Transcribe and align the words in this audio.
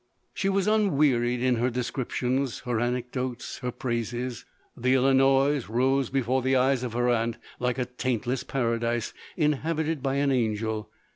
She 0.33 0.49
was 0.49 0.67
un 0.67 0.97
wearied 0.97 1.43
in 1.43 1.57
her 1.57 1.69
descriptions, 1.69 2.61
her 2.61 2.79
anecdotes, 2.79 3.59
her 3.59 3.71
praises. 3.71 4.45
The 4.75 4.95
Illinois 4.95 5.63
rose 5.69 6.09
before 6.09 6.41
the 6.41 6.55
eyes 6.55 6.81
of 6.81 6.93
her 6.93 7.07
aunt, 7.07 7.37
like 7.59 7.77
a 7.77 7.85
taintless 7.85 8.41
paradise, 8.43 9.13
inhabited 9.37 10.01
by 10.01 10.15
an 10.15 10.31
angel. 10.31 10.89